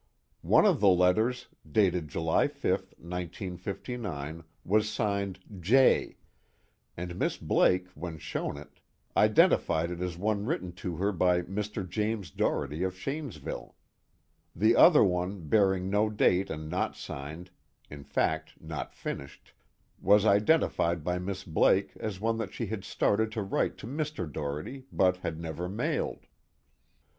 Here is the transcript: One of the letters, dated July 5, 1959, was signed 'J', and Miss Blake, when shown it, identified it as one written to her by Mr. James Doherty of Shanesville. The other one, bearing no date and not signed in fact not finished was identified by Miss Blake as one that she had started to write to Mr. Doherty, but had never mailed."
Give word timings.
One 0.41 0.65
of 0.65 0.79
the 0.79 0.87
letters, 0.89 1.47
dated 1.71 2.07
July 2.07 2.47
5, 2.47 2.63
1959, 2.97 4.43
was 4.65 4.89
signed 4.89 5.39
'J', 5.59 6.17
and 6.97 7.19
Miss 7.19 7.37
Blake, 7.37 7.85
when 7.89 8.17
shown 8.17 8.57
it, 8.57 8.79
identified 9.15 9.91
it 9.91 10.01
as 10.01 10.17
one 10.17 10.47
written 10.47 10.71
to 10.71 10.95
her 10.95 11.11
by 11.11 11.43
Mr. 11.43 11.87
James 11.87 12.31
Doherty 12.31 12.81
of 12.81 12.95
Shanesville. 12.97 13.75
The 14.55 14.75
other 14.75 15.03
one, 15.03 15.41
bearing 15.47 15.87
no 15.91 16.09
date 16.09 16.49
and 16.49 16.67
not 16.67 16.95
signed 16.95 17.51
in 17.87 18.03
fact 18.03 18.59
not 18.59 18.95
finished 18.95 19.53
was 20.01 20.25
identified 20.25 21.03
by 21.03 21.19
Miss 21.19 21.43
Blake 21.43 21.95
as 21.97 22.19
one 22.19 22.39
that 22.39 22.55
she 22.55 22.65
had 22.65 22.83
started 22.83 23.31
to 23.33 23.43
write 23.43 23.77
to 23.77 23.85
Mr. 23.85 24.25
Doherty, 24.25 24.87
but 24.91 25.17
had 25.17 25.39
never 25.39 25.69
mailed." 25.69 26.25